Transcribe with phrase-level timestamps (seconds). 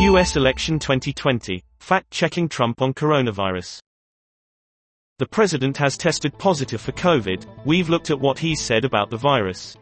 [0.00, 1.62] US election 2020.
[1.78, 3.80] Fact-checking Trump on coronavirus.
[5.18, 9.18] The president has tested positive for COVID, we've looked at what he's said about the
[9.18, 9.76] virus.